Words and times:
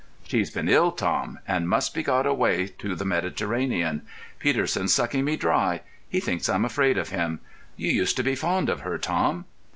"She's 0.23 0.49
been 0.49 0.67
ill, 0.67 0.91
Tom, 0.93 1.37
and 1.47 1.69
must 1.69 1.93
be 1.93 2.01
got 2.01 2.25
away 2.25 2.65
to 2.79 2.95
the 2.95 3.05
Mediterranean. 3.05 4.01
Peterson's 4.39 4.95
sucking 4.95 5.23
me 5.23 5.35
dry; 5.35 5.81
he 6.09 6.19
thinks 6.19 6.49
I'm 6.49 6.65
afraid 6.65 6.97
of 6.97 7.09
him. 7.09 7.39
You 7.77 7.91
used 7.91 8.17
to 8.17 8.23
be 8.23 8.33
fond 8.33 8.67
of 8.67 8.79
her, 8.79 8.97
Tom." 8.97 9.45